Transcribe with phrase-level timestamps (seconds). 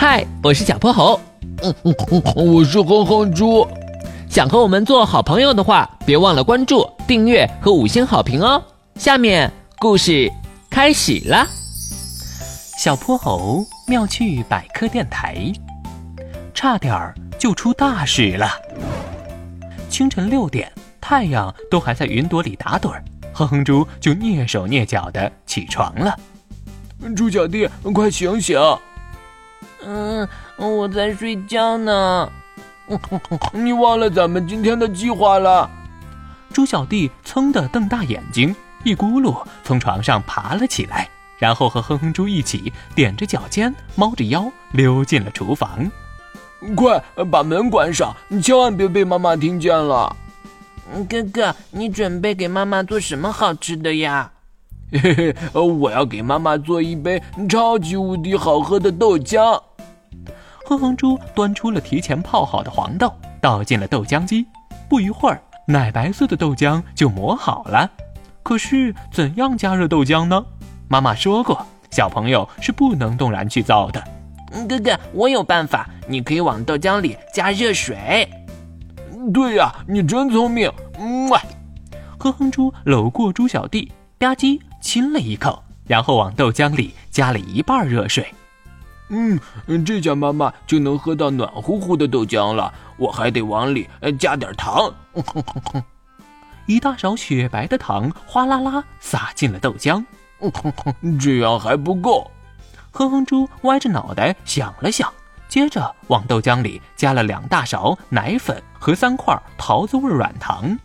[0.00, 1.20] 嗨，我是小泼猴。
[1.62, 3.68] 嗯嗯嗯，我是哼哼猪。
[4.30, 8.64] 想和我们做好朋友的话，别忘了关注、订阅和五星好评哦。
[8.94, 10.32] 下面故事
[10.70, 11.46] 开始了。
[12.78, 15.52] 小泼猴妙趣百科电台，
[16.54, 18.48] 差点儿就出大事了。
[19.90, 23.04] 清晨六点，太阳都还在云朵里打盹儿，
[23.34, 26.16] 哼哼猪就蹑手蹑脚的起床了。
[27.14, 28.58] 猪小弟，快醒醒！
[29.84, 32.30] 嗯，我在睡觉呢。
[33.52, 35.70] 你忘了咱们今天的计划了？
[36.52, 45.88] 猪小弟噌的瞪大眼睛，一咕噜从床上爬了起来，然后和哼哼猪一起踮着脚尖，猫着腰溜进了厨房。
[46.74, 50.14] 快把门关上，你千万别被妈妈听见了。
[51.08, 54.32] 哥哥，你准备给妈妈做什么好吃的呀？
[54.92, 59.62] 嘿嘿，我要给妈妈做一杯超级无敌好喝的豆浆。
[60.70, 64.46] 哼哼猪端出了提前泡好的黄豆，倒进了豆浆机。
[64.88, 67.90] 不一会儿，奶白色的豆浆就磨好了。
[68.44, 70.40] 可是，怎样加热豆浆呢？
[70.86, 74.00] 妈妈说过，小朋友是不能动然去造的。
[74.68, 78.28] 哥哥，我有办法，你可以往豆浆里加热水。
[79.34, 80.70] 对呀，你真聪明。
[81.30, 81.42] 哇！
[82.16, 88.32] 哼哼猪搂过猪小弟，吧唧亲了一口，然后往豆浆里加了一半热水。
[89.10, 92.72] 嗯，这下妈妈就能喝到暖乎乎的豆浆了。
[92.96, 94.92] 我还得往里加点糖。
[96.66, 100.04] 一大勺雪白的糖哗啦啦洒进了豆浆。
[101.20, 102.30] 这样还不够。
[102.92, 105.12] 哼哼猪歪着脑袋想了想，
[105.48, 110.78] 接着往豆浆里加了两大勺奶粉和三块桃子味软糖。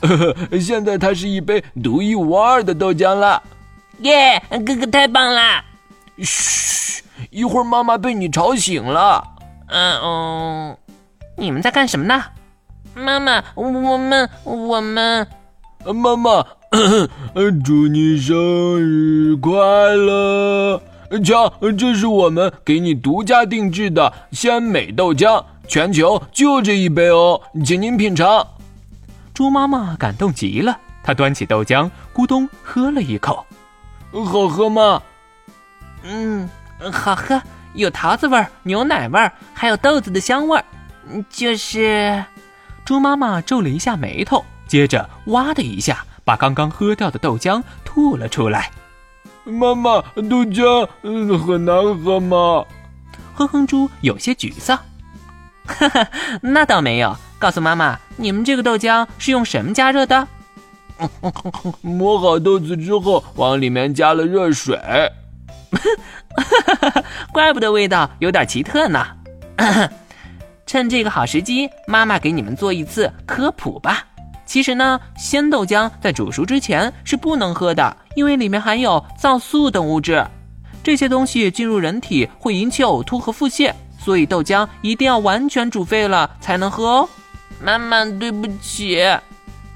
[0.60, 3.42] 现在它是一杯独一无二的豆浆了。
[4.00, 5.64] 耶，哥哥太棒了！
[6.18, 7.02] 嘘。
[7.30, 9.22] 一会儿妈妈被你吵醒了。
[9.68, 10.78] 嗯哦，
[11.36, 12.24] 你们在干什么呢？
[12.94, 15.26] 妈妈，我们我们，
[15.94, 16.46] 妈妈，
[17.64, 18.36] 祝你生
[18.80, 20.80] 日快乐！
[21.24, 28.46] 瞧，这是我们给你独家定制的鲜美豆浆，全球就这一杯哦，请您品尝。
[29.34, 33.44] 猪妈妈感动极了，她端起豆浆，咕咚喝了一口，
[34.12, 35.02] 好喝吗？
[36.02, 36.48] 嗯。
[36.92, 37.40] 好喝，
[37.74, 40.64] 有桃子味儿、牛奶味儿，还有豆子的香味儿。
[41.30, 42.24] 就是，
[42.84, 48.70] 猪妈妈皱了一下眉头，接着哇的一下把刚刚喝掉的豆浆吐了出来。
[49.44, 52.64] 妈妈，豆浆嗯很难喝吗？
[53.34, 54.78] 哼哼猪有些沮丧。
[55.66, 56.08] 哈哈，
[56.40, 57.16] 那倒没有。
[57.38, 60.26] 告诉妈妈，你们这个豆浆是用什么加热的？
[61.82, 64.78] 磨好豆子之后，往里面加了热水。
[67.32, 69.06] 怪不得味道有点奇特呢。
[70.66, 74.04] 趁这个好时机，妈妈给你们做一次科普吧。
[74.44, 80.24] 其实呢，鲜豆浆在煮熟之前是不能喝的，因为里面含有皂素等物质，
[80.82, 87.08] 这些东西进入人体会引起呕吐和腹泻，所以豆浆一定要完全煮沸了才能喝哦。
[87.60, 89.04] 妈妈，对不起。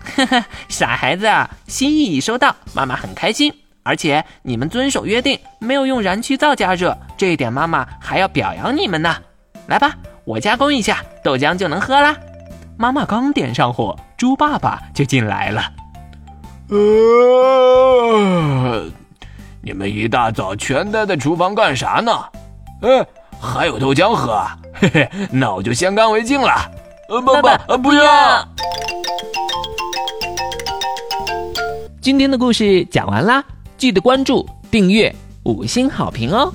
[0.68, 1.28] 傻孩子，
[1.66, 3.52] 心意已收到，妈妈很开心。
[3.90, 9.16] 而且你们遵守约定，没有用燃气灶加热，这一点妈妈还要表扬你们呢。
[9.66, 12.16] 来吧，我加工一下，豆浆就能喝啦。
[12.76, 15.72] 妈妈刚点上火，猪爸爸就进来了。
[16.68, 16.78] 呃，
[19.60, 22.12] 你们一大早全待在厨房干啥呢？
[22.82, 23.04] 哎，
[23.40, 24.40] 还有豆浆喝？
[24.72, 26.70] 嘿嘿，那我就先干为敬了。
[27.08, 28.46] 呃，爸爸，不要。
[32.00, 33.44] 今天的故事讲完啦。
[33.80, 35.10] 记得关注、订阅、
[35.44, 36.52] 五星好评哦！